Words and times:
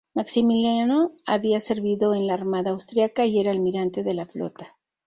Maximiliano 0.15 1.11
había 1.27 1.59
servido 1.59 2.15
en 2.15 2.25
la 2.25 2.33
armada 2.33 2.71
austriaca 2.71 3.27
y 3.27 3.39
era 3.39 3.51
almirante 3.51 4.01
de 4.01 4.15
la 4.15 4.25
flota. 4.25 4.75